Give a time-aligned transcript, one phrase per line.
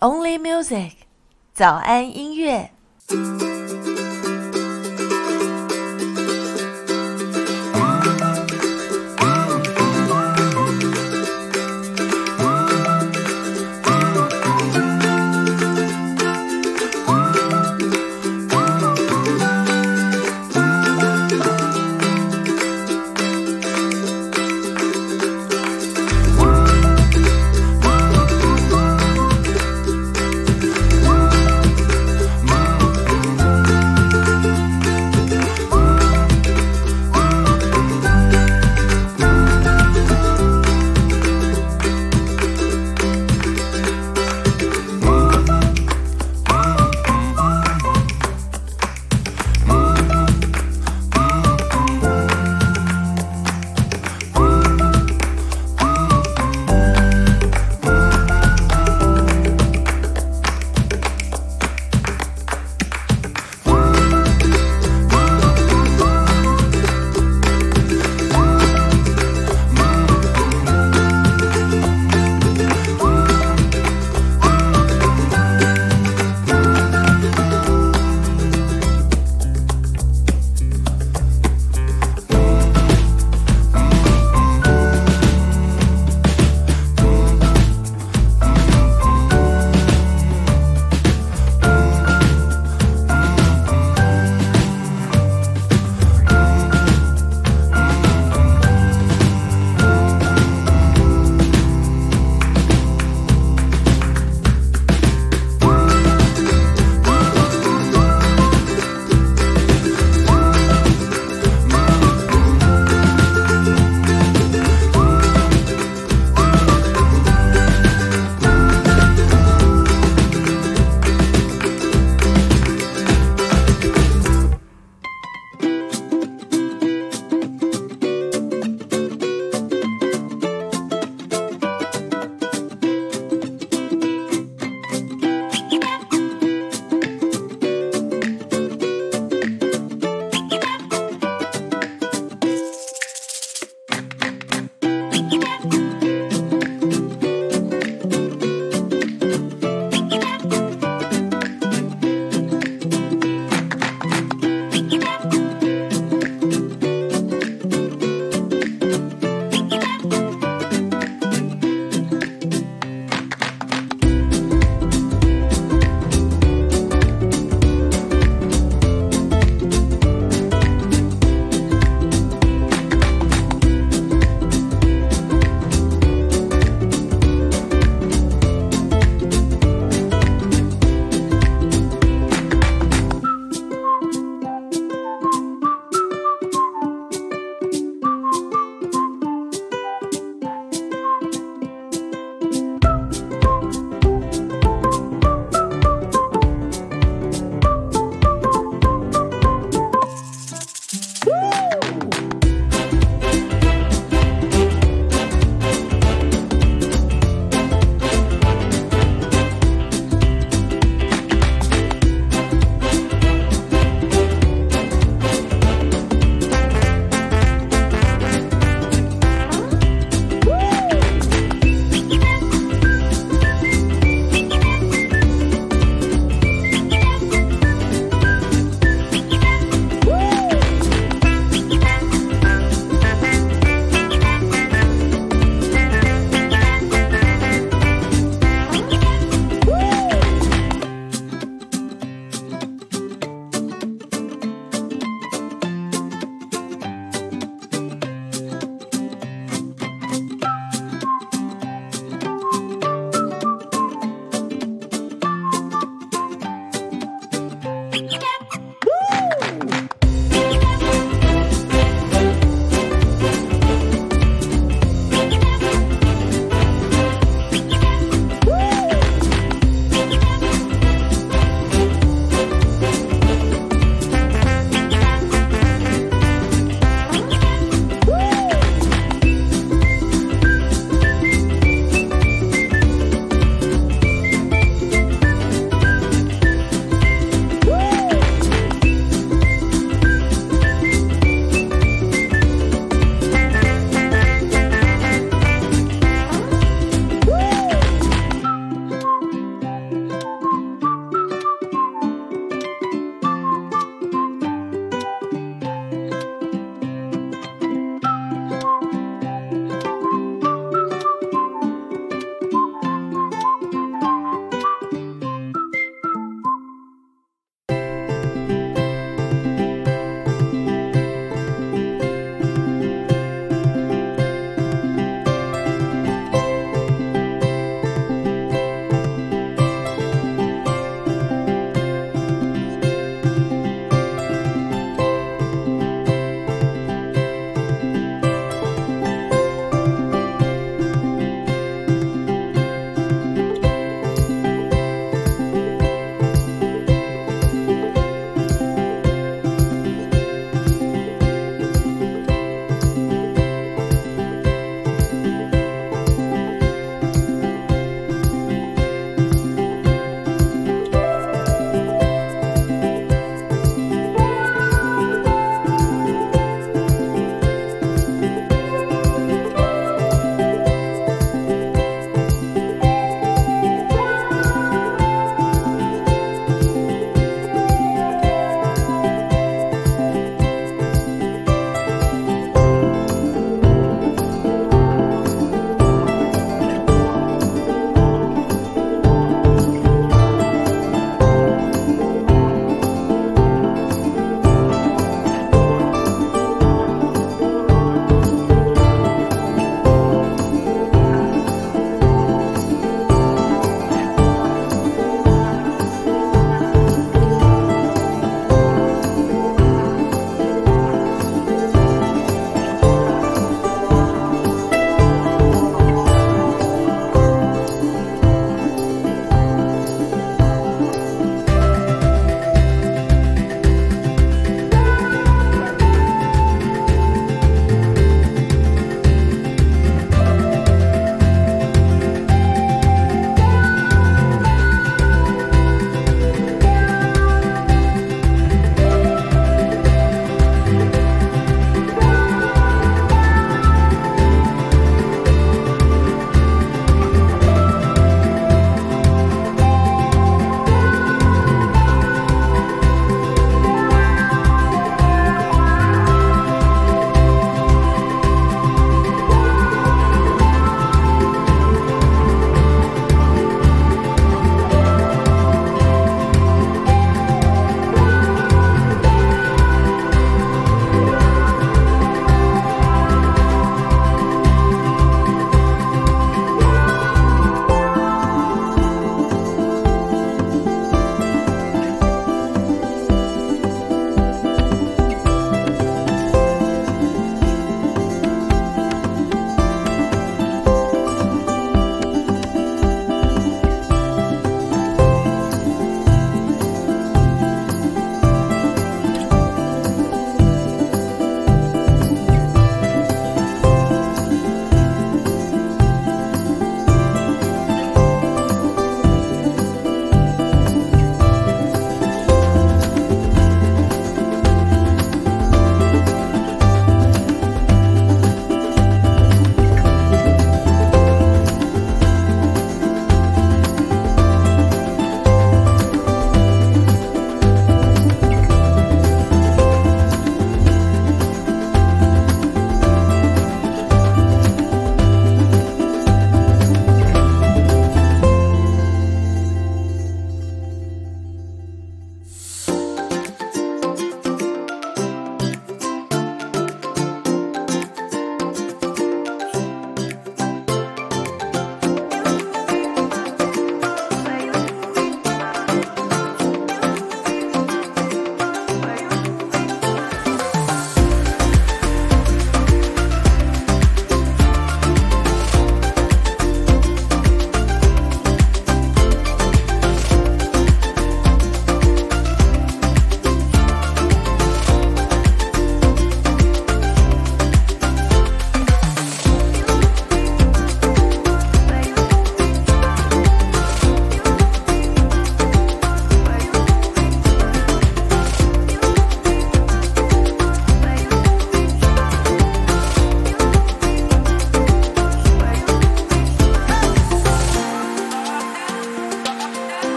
[0.00, 0.92] only music
[1.52, 2.70] 早安音乐